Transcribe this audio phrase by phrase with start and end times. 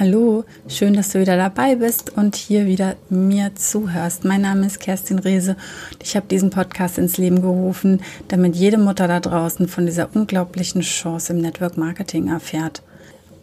[0.00, 4.24] Hallo, schön, dass du wieder dabei bist und hier wieder mir zuhörst.
[4.24, 5.56] Mein Name ist Kerstin Rehse
[5.90, 10.14] und ich habe diesen Podcast ins Leben gerufen, damit jede Mutter da draußen von dieser
[10.14, 12.84] unglaublichen Chance im Network Marketing erfährt.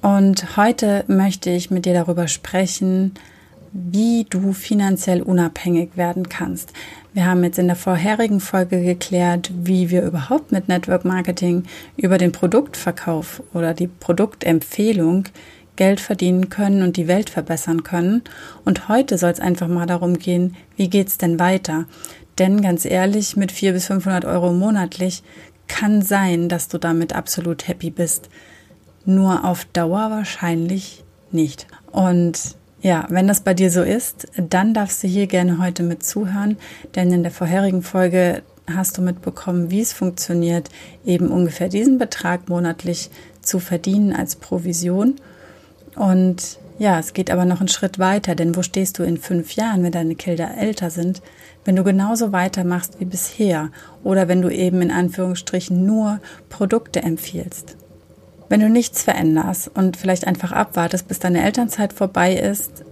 [0.01, 3.15] Und heute möchte ich mit dir darüber sprechen,
[3.73, 6.71] wie du finanziell unabhängig werden kannst.
[7.13, 11.63] Wir haben jetzt in der vorherigen Folge geklärt, wie wir überhaupt mit Network Marketing
[11.97, 15.25] über den Produktverkauf oder die Produktempfehlung
[15.75, 18.23] Geld verdienen können und die Welt verbessern können.
[18.63, 21.85] Und heute soll es einfach mal darum gehen, wie geht's denn weiter?
[22.37, 25.23] Denn ganz ehrlich, mit 400 bis 500 Euro monatlich
[25.67, 28.29] kann sein, dass du damit absolut happy bist.
[29.05, 31.67] Nur auf Dauer wahrscheinlich nicht.
[31.91, 36.03] Und ja, wenn das bei dir so ist, dann darfst du hier gerne heute mit
[36.03, 36.57] zuhören,
[36.93, 40.69] denn in der vorherigen Folge hast du mitbekommen, wie es funktioniert,
[41.05, 43.09] eben ungefähr diesen Betrag monatlich
[43.41, 45.15] zu verdienen als Provision
[45.95, 49.53] und ja, es geht aber noch einen Schritt weiter, denn wo stehst du in fünf
[49.53, 51.21] Jahren, wenn deine Kinder älter sind,
[51.63, 53.69] wenn du genauso weitermachst wie bisher
[54.03, 57.77] oder wenn du eben in Anführungsstrichen nur Produkte empfiehlst?
[58.49, 62.83] Wenn du nichts veränderst und vielleicht einfach abwartest, bis deine Elternzeit vorbei ist,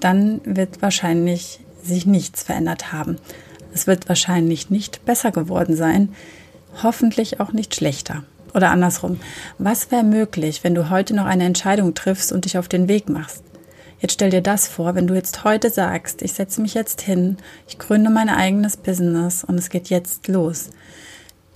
[0.00, 3.18] dann wird wahrscheinlich sich nichts verändert haben.
[3.74, 6.14] Es wird wahrscheinlich nicht besser geworden sein,
[6.82, 8.24] hoffentlich auch nicht schlechter.
[8.54, 9.20] Oder andersrum,
[9.58, 13.08] was wäre möglich, wenn du heute noch eine Entscheidung triffst und dich auf den Weg
[13.08, 13.42] machst?
[14.00, 17.36] Jetzt stell dir das vor, wenn du jetzt heute sagst, ich setze mich jetzt hin,
[17.66, 20.70] ich gründe mein eigenes Business und es geht jetzt los.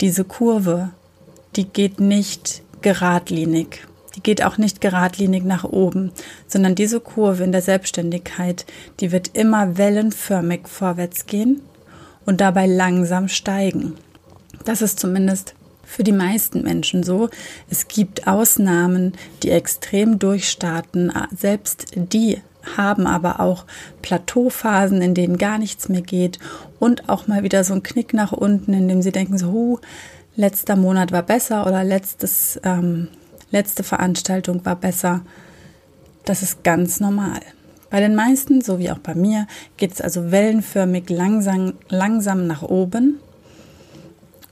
[0.01, 0.89] Diese Kurve,
[1.55, 3.87] die geht nicht geradlinig.
[4.15, 6.11] Die geht auch nicht geradlinig nach oben,
[6.47, 8.65] sondern diese Kurve in der Selbstständigkeit,
[8.99, 11.61] die wird immer wellenförmig vorwärts gehen
[12.25, 13.95] und dabei langsam steigen.
[14.65, 17.29] Das ist zumindest für die meisten Menschen so.
[17.69, 21.11] Es gibt Ausnahmen, die extrem durchstarten.
[21.35, 22.41] Selbst die
[22.75, 23.65] haben aber auch
[24.01, 26.39] Plateauphasen, in denen gar nichts mehr geht
[26.79, 29.79] und auch mal wieder so ein Knick nach unten, in dem sie denken so, huh,
[30.35, 33.09] letzter Monat war besser oder letztes, ähm,
[33.51, 35.21] letzte Veranstaltung war besser.
[36.25, 37.41] Das ist ganz normal.
[37.89, 39.45] Bei den meisten, so wie auch bei mir,
[39.77, 43.19] geht es also wellenförmig langsam, langsam nach oben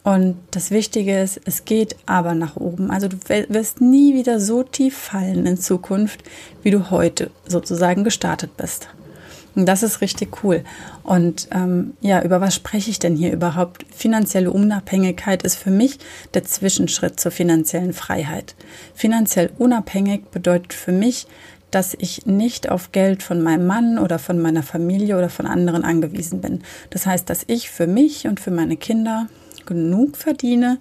[0.03, 2.89] und das Wichtige ist, es geht aber nach oben.
[2.89, 6.23] Also du wirst nie wieder so tief fallen in Zukunft,
[6.63, 8.88] wie du heute sozusagen gestartet bist.
[9.53, 10.63] Und das ist richtig cool.
[11.03, 13.85] Und ähm, ja, über was spreche ich denn hier überhaupt?
[13.94, 16.00] Finanzielle Unabhängigkeit ist für mich
[16.34, 18.56] der Zwischenschritt zur finanziellen Freiheit.
[18.95, 21.28] Finanziell unabhängig bedeutet für mich,
[21.69, 25.84] dass ich nicht auf Geld von meinem Mann oder von meiner Familie oder von anderen
[25.84, 26.63] angewiesen bin.
[26.90, 29.28] Das heißt, dass ich für mich und für meine Kinder
[29.66, 30.79] genug verdiene,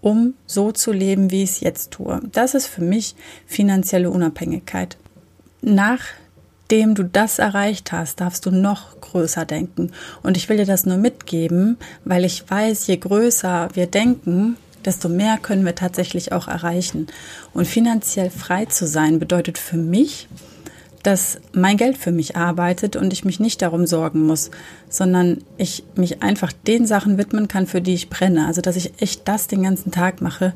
[0.00, 2.20] um so zu leben, wie ich es jetzt tue.
[2.32, 3.14] Das ist für mich
[3.46, 4.96] finanzielle Unabhängigkeit.
[5.62, 9.92] Nachdem du das erreicht hast, darfst du noch größer denken.
[10.22, 15.08] Und ich will dir das nur mitgeben, weil ich weiß, je größer wir denken, desto
[15.08, 17.06] mehr können wir tatsächlich auch erreichen.
[17.54, 20.28] Und finanziell frei zu sein bedeutet für mich,
[21.02, 24.50] dass mein Geld für mich arbeitet und ich mich nicht darum sorgen muss,
[24.88, 28.46] sondern ich mich einfach den Sachen widmen kann, für die ich brenne.
[28.46, 30.54] Also dass ich echt das den ganzen Tag mache,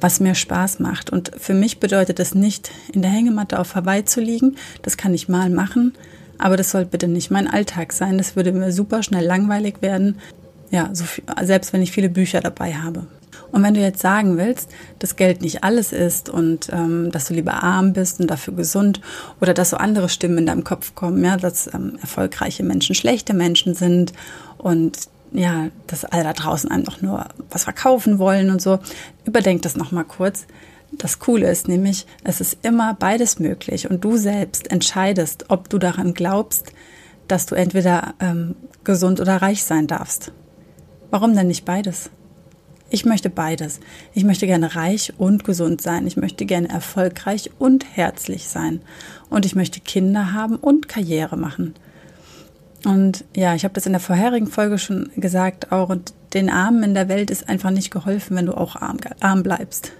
[0.00, 1.10] was mir Spaß macht.
[1.10, 4.56] Und für mich bedeutet es nicht, in der Hängematte auf Hawaii zu liegen.
[4.82, 5.94] Das kann ich mal machen,
[6.38, 8.18] aber das soll bitte nicht mein Alltag sein.
[8.18, 10.18] Das würde mir super schnell langweilig werden.
[10.70, 13.06] Ja, so viel, selbst wenn ich viele Bücher dabei habe.
[13.56, 14.68] Und wenn du jetzt sagen willst,
[14.98, 19.00] dass Geld nicht alles ist und ähm, dass du lieber arm bist und dafür gesund
[19.40, 23.32] oder dass so andere Stimmen in deinem Kopf kommen, ja, dass ähm, erfolgreiche Menschen schlechte
[23.32, 24.12] Menschen sind
[24.58, 24.98] und
[25.32, 28.78] ja, dass alle da draußen einem doch nur was verkaufen wollen und so,
[29.24, 30.46] überdenk das nochmal kurz.
[30.92, 35.78] Das Coole ist nämlich, es ist immer beides möglich und du selbst entscheidest, ob du
[35.78, 36.74] daran glaubst,
[37.26, 40.30] dass du entweder ähm, gesund oder reich sein darfst.
[41.10, 42.10] Warum denn nicht beides?
[42.88, 43.80] Ich möchte beides.
[44.14, 46.06] Ich möchte gerne reich und gesund sein.
[46.06, 48.80] Ich möchte gerne erfolgreich und herzlich sein.
[49.28, 51.74] Und ich möchte Kinder haben und Karriere machen.
[52.84, 56.84] Und ja, ich habe das in der vorherigen Folge schon gesagt, auch und den Armen
[56.84, 59.90] in der Welt ist einfach nicht geholfen, wenn du auch arm, arm bleibst.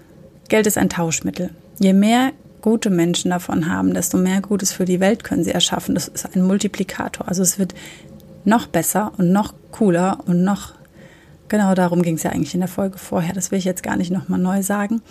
[0.47, 1.49] Geld ist ein Tauschmittel.
[1.79, 5.95] Je mehr gute Menschen davon haben, desto mehr Gutes für die Welt können sie erschaffen.
[5.95, 7.27] Das ist ein Multiplikator.
[7.27, 7.75] Also es wird
[8.45, 10.76] noch besser und noch cooler und noch
[11.49, 13.33] Genau darum ging es ja eigentlich in der Folge vorher.
[13.33, 15.01] Das will ich jetzt gar nicht nochmal neu sagen.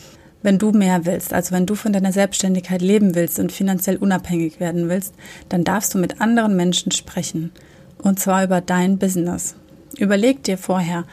[0.43, 4.61] Wenn du mehr willst, also wenn du von deiner Selbstständigkeit leben willst und finanziell unabhängig
[4.61, 5.15] werden willst,
[5.49, 7.53] dann darfst du mit anderen Menschen sprechen.
[7.99, 9.57] Und zwar über dein Business.
[9.99, 11.05] Überleg dir vorher,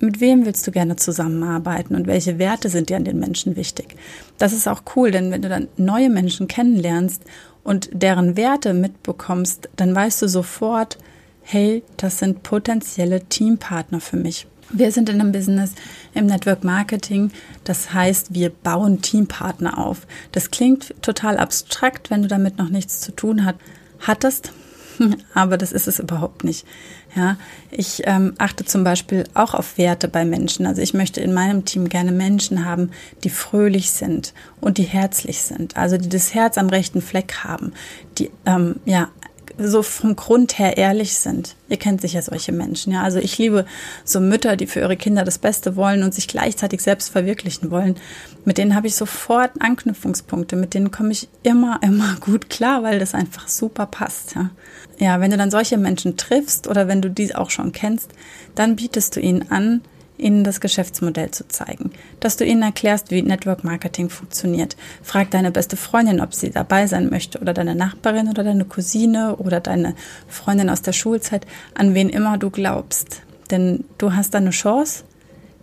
[0.00, 3.96] mit wem willst du gerne zusammenarbeiten und welche Werte sind dir an den Menschen wichtig.
[4.36, 7.22] Das ist auch cool, denn wenn du dann neue Menschen kennenlernst
[7.62, 10.98] und deren Werte mitbekommst, dann weißt du sofort,
[11.42, 14.46] hey, das sind potenzielle Teampartner für mich.
[14.70, 15.72] Wir sind in einem Business
[16.14, 17.30] im Network Marketing.
[17.64, 20.06] Das heißt, wir bauen Teampartner auf.
[20.32, 23.56] Das klingt total abstrakt, wenn du damit noch nichts zu tun hat,
[24.00, 24.52] hattest.
[25.34, 26.66] Aber das ist es überhaupt nicht.
[27.14, 27.36] Ja,
[27.70, 30.66] ich ähm, achte zum Beispiel auch auf Werte bei Menschen.
[30.66, 32.90] Also ich möchte in meinem Team gerne Menschen haben,
[33.24, 35.76] die fröhlich sind und die herzlich sind.
[35.76, 37.72] Also die das Herz am rechten Fleck haben,
[38.18, 39.08] die ähm, ja
[39.58, 41.56] so vom Grund her ehrlich sind.
[41.68, 43.02] Ihr kennt sicher solche Menschen, ja.
[43.02, 43.64] Also ich liebe
[44.04, 47.96] so Mütter, die für ihre Kinder das Beste wollen und sich gleichzeitig selbst verwirklichen wollen.
[48.44, 50.56] Mit denen habe ich sofort Anknüpfungspunkte.
[50.56, 54.50] Mit denen komme ich immer, immer gut klar, weil das einfach super passt, ja.
[54.98, 58.10] Ja, wenn du dann solche Menschen triffst oder wenn du die auch schon kennst,
[58.54, 59.82] dann bietest du ihnen an,
[60.18, 61.90] ihnen das Geschäftsmodell zu zeigen,
[62.20, 64.76] dass du ihnen erklärst, wie Network Marketing funktioniert.
[65.02, 69.36] Frag deine beste Freundin, ob sie dabei sein möchte oder deine Nachbarin oder deine Cousine
[69.36, 69.94] oder deine
[70.28, 73.22] Freundin aus der Schulzeit, an wen immer du glaubst.
[73.50, 75.04] Denn du hast eine Chance,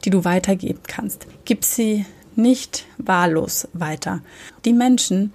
[0.06, 1.28] die du weitergeben kannst.
[1.46, 2.06] Gib sie
[2.36, 4.22] nicht wahllos weiter.
[4.66, 5.34] Die Menschen,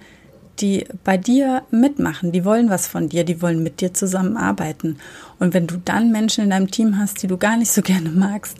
[0.59, 4.97] die bei dir mitmachen, die wollen was von dir, die wollen mit dir zusammenarbeiten.
[5.39, 8.09] Und wenn du dann Menschen in deinem Team hast, die du gar nicht so gerne
[8.09, 8.57] magst,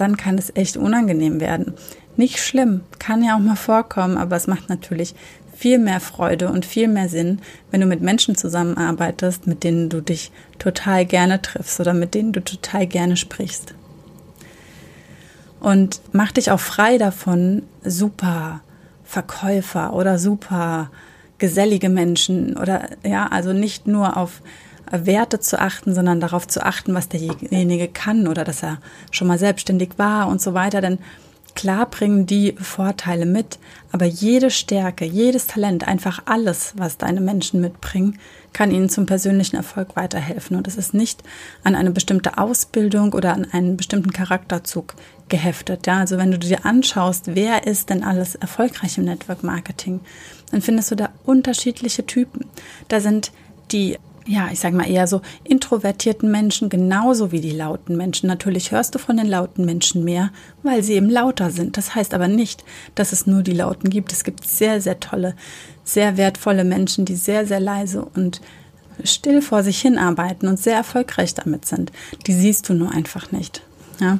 [0.00, 1.74] dann kann es echt unangenehm werden.
[2.16, 5.14] Nicht schlimm, kann ja auch mal vorkommen, aber es macht natürlich
[5.56, 7.40] viel mehr Freude und viel mehr Sinn,
[7.70, 12.32] wenn du mit Menschen zusammenarbeitest, mit denen du dich total gerne triffst oder mit denen
[12.32, 13.74] du total gerne sprichst.
[15.60, 18.60] Und mach dich auch frei davon, super
[19.04, 20.90] Verkäufer oder super
[21.38, 24.42] gesellige Menschen oder ja, also nicht nur auf
[24.90, 28.78] Werte zu achten, sondern darauf zu achten, was derjenige kann oder dass er
[29.10, 30.80] schon mal selbstständig war und so weiter.
[30.80, 30.98] Denn
[31.54, 33.58] klar bringen die Vorteile mit,
[33.90, 38.18] aber jede Stärke, jedes Talent, einfach alles, was deine Menschen mitbringen,
[38.52, 40.56] kann ihnen zum persönlichen Erfolg weiterhelfen.
[40.56, 41.22] Und es ist nicht
[41.64, 44.94] an eine bestimmte Ausbildung oder an einen bestimmten Charakterzug
[45.28, 45.86] geheftet.
[45.86, 50.00] Ja, also wenn du dir anschaust, wer ist denn alles erfolgreich im Network Marketing,
[50.50, 52.46] dann findest du da unterschiedliche Typen.
[52.88, 53.32] Da sind
[53.72, 58.26] die ja, ich sage mal eher so introvertierten Menschen genauso wie die lauten Menschen.
[58.26, 60.30] Natürlich hörst du von den lauten Menschen mehr,
[60.62, 61.78] weil sie eben lauter sind.
[61.78, 62.62] Das heißt aber nicht,
[62.94, 64.12] dass es nur die lauten gibt.
[64.12, 65.34] Es gibt sehr, sehr tolle,
[65.82, 68.42] sehr wertvolle Menschen, die sehr, sehr leise und
[69.02, 71.90] still vor sich hinarbeiten und sehr erfolgreich damit sind.
[72.26, 73.62] Die siehst du nur einfach nicht.
[73.98, 74.18] Ja.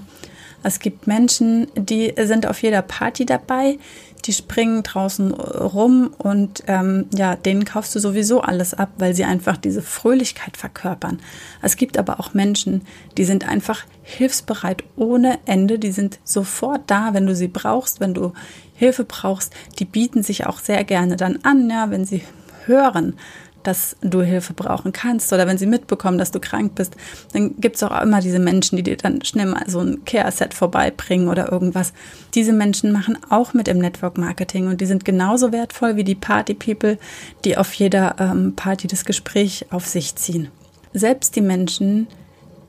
[0.63, 3.79] Es gibt Menschen, die sind auf jeder Party dabei,
[4.25, 9.25] die springen draußen rum und ähm, ja, denen kaufst du sowieso alles ab, weil sie
[9.25, 11.21] einfach diese Fröhlichkeit verkörpern.
[11.63, 12.83] Es gibt aber auch Menschen,
[13.17, 18.15] die sind einfach hilfsbereit ohne Ende, die sind sofort da, wenn du sie brauchst, wenn
[18.15, 18.33] du
[18.75, 22.23] Hilfe brauchst, die bieten sich auch sehr gerne dann an, ja, wenn sie
[22.67, 23.15] hören,
[23.63, 26.97] dass du Hilfe brauchen kannst oder wenn sie mitbekommen, dass du krank bist,
[27.33, 30.55] dann gibt es auch immer diese Menschen, die dir dann schnell mal so ein Care-Set
[30.55, 31.93] vorbeibringen oder irgendwas.
[32.35, 36.99] Diese Menschen machen auch mit im Network-Marketing und die sind genauso wertvoll wie die Party-People,
[37.45, 40.49] die auf jeder ähm, Party das Gespräch auf sich ziehen.
[40.93, 42.07] Selbst die Menschen,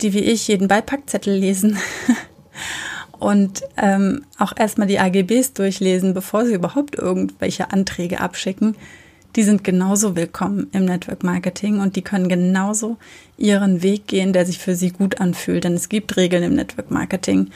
[0.01, 1.77] die wie ich jeden Beipackzettel lesen
[3.19, 8.75] und ähm, auch erstmal die AGBs durchlesen, bevor sie überhaupt irgendwelche Anträge abschicken,
[9.35, 12.97] die sind genauso willkommen im Network Marketing und die können genauso
[13.37, 15.63] ihren Weg gehen, der sich für sie gut anfühlt.
[15.63, 17.49] Denn es gibt Regeln im Network Marketing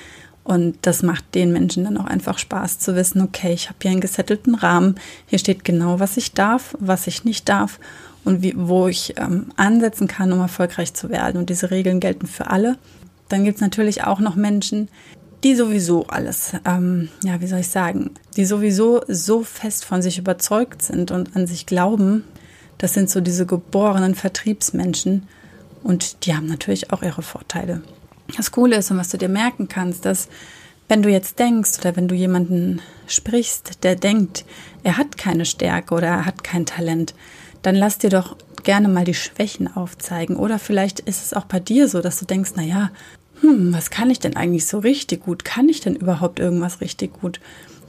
[0.43, 3.91] und das macht den Menschen dann auch einfach Spaß zu wissen, okay, ich habe hier
[3.91, 7.79] einen gesettelten Rahmen, hier steht genau, was ich darf, was ich nicht darf
[8.25, 11.37] und wie, wo ich ähm, ansetzen kann, um erfolgreich zu werden.
[11.37, 12.77] Und diese Regeln gelten für alle.
[13.29, 14.89] Dann gibt es natürlich auch noch Menschen,
[15.43, 20.17] die sowieso alles, ähm, ja, wie soll ich sagen, die sowieso so fest von sich
[20.17, 22.23] überzeugt sind und an sich glauben,
[22.77, 25.27] das sind so diese geborenen Vertriebsmenschen
[25.83, 27.81] und die haben natürlich auch ihre Vorteile.
[28.37, 30.29] Das Coole ist und was du dir merken kannst, dass
[30.87, 34.45] wenn du jetzt denkst oder wenn du jemanden sprichst, der denkt,
[34.83, 37.13] er hat keine Stärke oder er hat kein Talent,
[37.61, 40.35] dann lass dir doch gerne mal die Schwächen aufzeigen.
[40.35, 42.91] Oder vielleicht ist es auch bei dir so, dass du denkst, na ja,
[43.43, 45.43] hm, was kann ich denn eigentlich so richtig gut?
[45.43, 47.41] Kann ich denn überhaupt irgendwas richtig gut?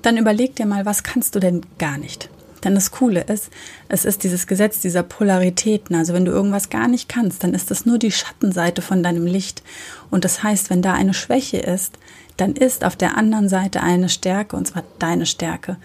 [0.02, 2.28] Dann überleg dir mal, was kannst du denn gar nicht?
[2.64, 3.50] Denn das Coole ist,
[3.88, 5.94] es ist dieses Gesetz dieser Polaritäten.
[5.94, 9.26] Also wenn du irgendwas gar nicht kannst, dann ist das nur die Schattenseite von deinem
[9.26, 9.62] Licht.
[10.10, 11.98] Und das heißt, wenn da eine Schwäche ist,
[12.36, 15.76] dann ist auf der anderen Seite eine Stärke, und zwar deine Stärke.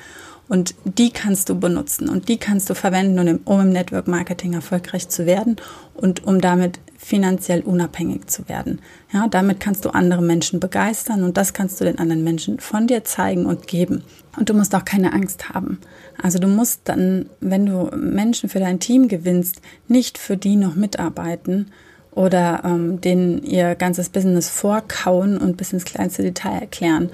[0.47, 5.07] Und die kannst du benutzen und die kannst du verwenden, um im Network Marketing erfolgreich
[5.09, 5.57] zu werden
[5.93, 8.82] und um damit finanziell unabhängig zu werden.
[9.12, 12.88] Ja, damit kannst du andere Menschen begeistern und das kannst du den anderen Menschen von
[12.88, 14.03] dir zeigen und geben.
[14.38, 15.79] Und du musst auch keine Angst haben.
[16.22, 20.75] Also du musst dann, wenn du Menschen für dein Team gewinnst, nicht für die noch
[20.75, 21.72] mitarbeiten
[22.12, 27.12] oder ähm, denen ihr ganzes Business vorkauen und bis ins kleinste Detail erklären.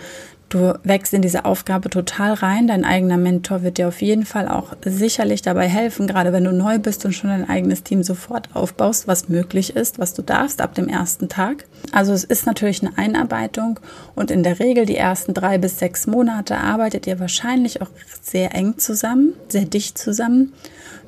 [0.50, 2.68] Du wächst in diese Aufgabe total rein.
[2.68, 6.54] Dein eigener Mentor wird dir auf jeden Fall auch sicherlich dabei helfen, gerade wenn du
[6.54, 10.62] neu bist und schon dein eigenes Team sofort aufbaust, was möglich ist, was du darfst
[10.62, 11.66] ab dem ersten Tag.
[11.92, 13.80] Also es ist natürlich eine Einarbeitung
[14.14, 17.90] und in der Regel die ersten drei bis sechs Monate arbeitet ihr wahrscheinlich auch
[18.22, 20.54] sehr eng zusammen, sehr dicht zusammen.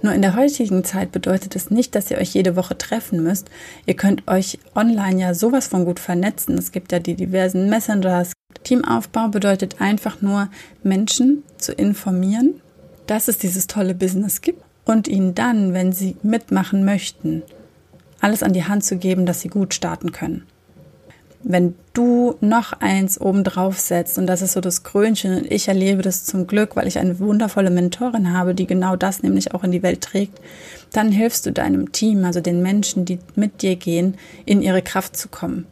[0.02, 3.50] Nur in der heutigen Zeit bedeutet es nicht, dass ihr euch jede Woche treffen müsst.
[3.86, 6.58] Ihr könnt euch online ja sowas von gut vernetzen.
[6.58, 8.34] Es gibt ja die diversen Messengers,
[8.68, 10.50] Teamaufbau bedeutet einfach nur,
[10.84, 12.56] Menschen zu informieren,
[13.06, 17.44] dass es dieses tolle Business gibt und ihnen dann, wenn sie mitmachen möchten,
[18.20, 20.44] alles an die Hand zu geben, dass sie gut starten können.
[21.44, 26.02] Wenn du noch eins obendrauf setzt, und das ist so das Krönchen, und ich erlebe
[26.02, 29.72] das zum Glück, weil ich eine wundervolle Mentorin habe, die genau das nämlich auch in
[29.72, 30.42] die Welt trägt,
[30.92, 35.16] dann hilfst du deinem Team, also den Menschen, die mit dir gehen, in ihre Kraft
[35.16, 35.68] zu kommen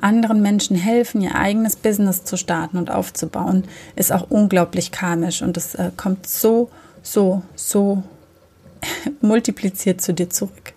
[0.00, 5.56] anderen Menschen helfen, ihr eigenes Business zu starten und aufzubauen, ist auch unglaublich karmisch und
[5.56, 6.70] es äh, kommt so,
[7.02, 8.02] so, so
[9.20, 10.74] multipliziert zu dir zurück.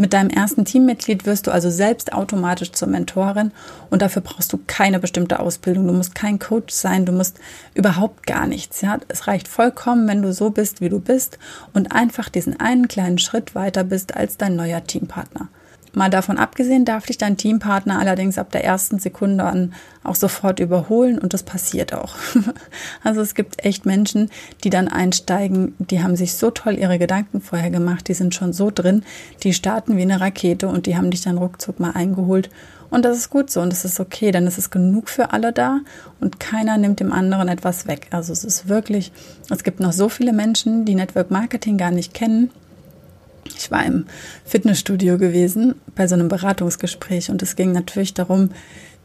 [0.00, 3.52] Mit deinem ersten Teammitglied wirst du also selbst automatisch zur Mentorin
[3.90, 5.86] und dafür brauchst du keine bestimmte Ausbildung.
[5.86, 7.38] Du musst kein Coach sein, du musst
[7.74, 8.80] überhaupt gar nichts.
[8.80, 8.98] Ja?
[9.08, 11.38] Es reicht vollkommen, wenn du so bist, wie du bist
[11.74, 15.48] und einfach diesen einen kleinen Schritt weiter bist als dein neuer Teampartner.
[15.92, 20.60] Mal davon abgesehen darf dich dein Teampartner allerdings ab der ersten Sekunde an auch sofort
[20.60, 22.14] überholen und das passiert auch.
[23.02, 24.30] Also es gibt echt Menschen,
[24.62, 28.52] die dann einsteigen, die haben sich so toll ihre Gedanken vorher gemacht, die sind schon
[28.52, 29.04] so drin,
[29.42, 32.50] die starten wie eine Rakete und die haben dich dann ruckzuck mal eingeholt.
[32.90, 35.52] Und das ist gut so und das ist okay, denn es ist genug für alle
[35.52, 35.80] da
[36.20, 38.08] und keiner nimmt dem anderen etwas weg.
[38.10, 39.12] Also es ist wirklich,
[39.48, 42.50] es gibt noch so viele Menschen, die Network Marketing gar nicht kennen
[43.56, 44.06] ich war im
[44.44, 48.50] Fitnessstudio gewesen bei so einem Beratungsgespräch und es ging natürlich darum,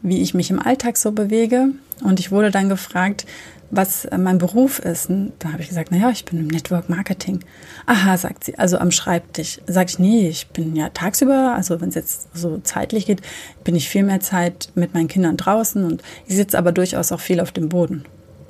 [0.02, 1.68] wie ich mich im Alltag so bewege.
[2.02, 3.26] Und ich wurde dann gefragt,
[3.70, 5.10] was mein Beruf ist.
[5.10, 7.40] Und da habe ich gesagt, naja, ich bin im Network Marketing.
[7.86, 9.60] Aha, sagt sie, also am Schreibtisch.
[9.66, 13.22] Sag ich, nee, ich bin ja tagsüber, also wenn es jetzt so zeitlich geht,
[13.64, 17.20] bin ich viel mehr Zeit mit meinen Kindern draußen und ich sitze aber durchaus auch
[17.20, 18.04] viel auf dem Boden.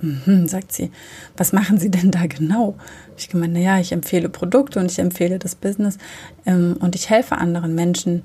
[0.06, 0.90] Mhm, sagt sie,
[1.36, 2.76] was machen Sie denn da genau?
[3.16, 5.98] Ich gemeint, naja, ich empfehle Produkte und ich empfehle das Business
[6.44, 8.22] ähm, und ich helfe anderen Menschen,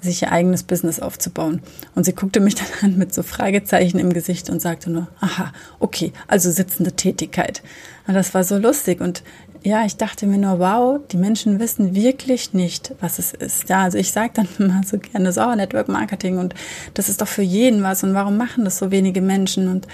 [0.00, 1.62] sich ihr eigenes Business aufzubauen.
[1.94, 5.52] Und sie guckte mich dann an mit so Fragezeichen im Gesicht und sagte nur, aha,
[5.78, 7.62] okay, also sitzende Tätigkeit.
[8.06, 9.22] Und das war so lustig und
[9.64, 13.68] ja, ich dachte mir nur, wow, die Menschen wissen wirklich nicht, was es ist.
[13.68, 16.54] Ja, also ich sage dann immer so gerne, so, Network Marketing und
[16.94, 19.86] das ist doch für jeden was und warum machen das so wenige Menschen und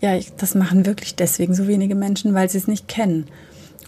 [0.00, 3.26] ja, ich, das machen wirklich deswegen so wenige Menschen, weil sie es nicht kennen.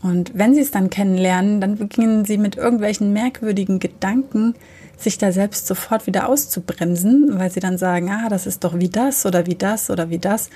[0.03, 4.55] Und wenn sie es dann kennenlernen, dann beginnen sie mit irgendwelchen merkwürdigen Gedanken,
[4.99, 8.89] sich da selbst sofort wieder auszubremsen, weil sie dann sagen, ah, das ist doch wie
[8.89, 10.51] das oder wie das oder wie das.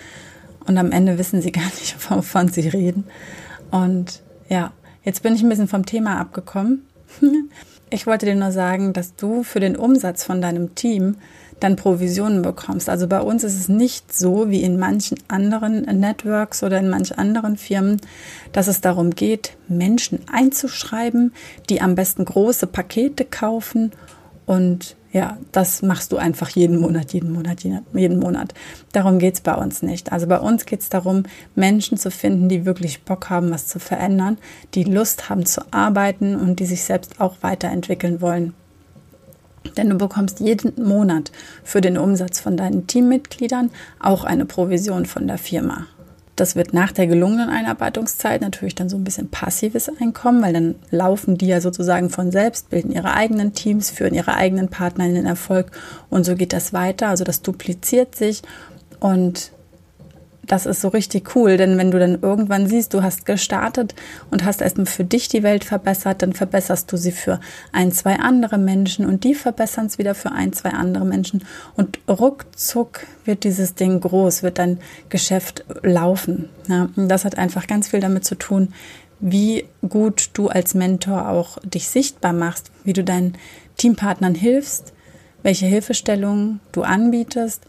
[0.66, 3.04] Und am Ende wissen sie gar nicht, wovon sie reden.
[3.70, 4.72] Und ja,
[5.04, 6.86] jetzt bin ich ein bisschen vom Thema abgekommen.
[7.88, 11.16] Ich wollte dir nur sagen, dass du für den Umsatz von deinem Team
[11.60, 12.88] dann Provisionen bekommst.
[12.88, 17.16] Also bei uns ist es nicht so wie in manchen anderen Networks oder in manchen
[17.16, 18.00] anderen Firmen,
[18.52, 21.32] dass es darum geht, Menschen einzuschreiben,
[21.70, 23.92] die am besten große Pakete kaufen
[24.44, 28.52] und ja, das machst du einfach jeden Monat, jeden Monat, jeden Monat.
[28.92, 30.12] Darum geht's bei uns nicht.
[30.12, 31.22] Also bei uns geht's darum,
[31.54, 34.36] Menschen zu finden, die wirklich Bock haben, was zu verändern,
[34.74, 38.52] die Lust haben zu arbeiten und die sich selbst auch weiterentwickeln wollen.
[39.78, 41.32] Denn du bekommst jeden Monat
[41.64, 45.86] für den Umsatz von deinen Teammitgliedern auch eine Provision von der Firma.
[46.36, 50.74] Das wird nach der gelungenen Einarbeitungszeit natürlich dann so ein bisschen passives Einkommen, weil dann
[50.90, 55.14] laufen die ja sozusagen von selbst, bilden ihre eigenen Teams, führen ihre eigenen Partner in
[55.14, 55.72] den Erfolg
[56.10, 57.08] und so geht das weiter.
[57.08, 58.42] Also das dupliziert sich
[59.00, 59.50] und
[60.46, 63.94] das ist so richtig cool, denn wenn du dann irgendwann siehst, du hast gestartet
[64.30, 67.40] und hast erstmal für dich die Welt verbessert, dann verbesserst du sie für
[67.72, 71.98] ein, zwei andere Menschen und die verbessern es wieder für ein, zwei andere Menschen und
[72.08, 76.48] ruckzuck wird dieses Ding groß, wird dein Geschäft laufen.
[76.68, 78.72] Ja, das hat einfach ganz viel damit zu tun,
[79.18, 83.36] wie gut du als Mentor auch dich sichtbar machst, wie du deinen
[83.76, 84.92] Teampartnern hilfst,
[85.42, 87.62] welche Hilfestellungen du anbietest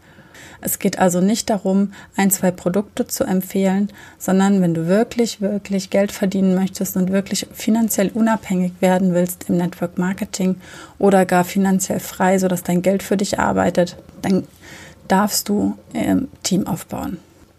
[0.60, 5.90] Es geht also nicht darum, ein, zwei Produkte zu empfehlen, sondern wenn du wirklich, wirklich
[5.90, 10.56] Geld verdienen möchtest und wirklich finanziell unabhängig werden willst im Network Marketing
[10.98, 14.44] oder gar finanziell frei, sodass dein Geld für dich arbeitet, dann
[15.08, 17.18] darfst du im Team aufbauen.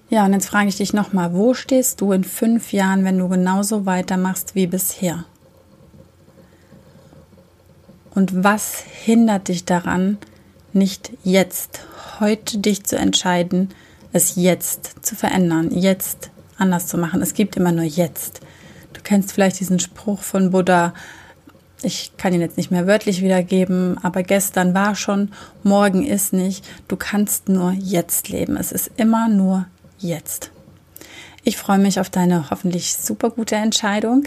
[0.09, 3.29] Ja, und jetzt frage ich dich nochmal, wo stehst du in fünf Jahren, wenn du
[3.29, 5.25] genauso weitermachst wie bisher?
[8.15, 10.17] Und was hindert dich daran,
[10.73, 11.81] nicht jetzt,
[12.19, 13.69] heute dich zu entscheiden,
[14.11, 17.21] es jetzt zu verändern, jetzt anders zu machen?
[17.21, 18.41] Es gibt immer nur jetzt.
[18.93, 20.93] Du kennst vielleicht diesen Spruch von Buddha,
[21.81, 25.31] ich kann ihn jetzt nicht mehr wörtlich wiedergeben, aber gestern war schon,
[25.63, 26.65] morgen ist nicht.
[26.88, 28.57] Du kannst nur jetzt leben.
[28.57, 29.65] Es ist immer nur
[29.97, 30.51] jetzt.
[31.43, 34.25] Ich freue mich auf deine hoffentlich super gute Entscheidung.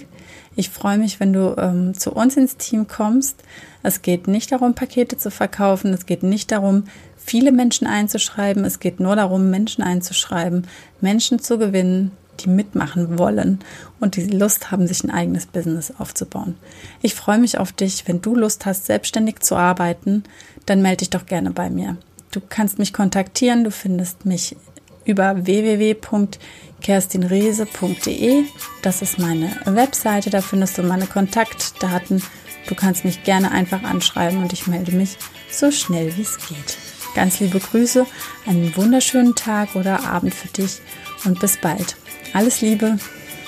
[0.57, 3.43] Ich freue mich, wenn du ähm, zu uns ins Team kommst.
[3.83, 5.93] Es geht nicht darum, Pakete zu verkaufen.
[5.93, 6.85] Es geht nicht darum,
[7.17, 8.65] viele Menschen einzuschreiben.
[8.65, 10.67] Es geht nur darum, Menschen einzuschreiben,
[11.01, 13.61] Menschen zu gewinnen, die mitmachen wollen
[14.01, 16.57] und die Lust haben, sich ein eigenes Business aufzubauen.
[17.03, 18.07] Ich freue mich auf dich.
[18.09, 20.25] Wenn du Lust hast, selbstständig zu arbeiten,
[20.67, 21.97] dann melde dich doch gerne bei mir.
[22.31, 23.65] Du kannst mich kontaktieren.
[23.65, 24.57] Du findest mich
[25.05, 28.45] über www.kerstinrese.de.
[28.83, 32.23] Das ist meine Webseite, da findest du meine Kontaktdaten.
[32.67, 35.17] Du kannst mich gerne einfach anschreiben und ich melde mich
[35.51, 36.79] so schnell wie es geht.
[37.15, 38.07] Ganz liebe Grüße,
[38.47, 40.81] einen wunderschönen Tag oder Abend für dich
[41.25, 41.97] und bis bald.
[42.33, 42.97] Alles Liebe,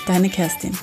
[0.05, 0.77] deine Kerstin.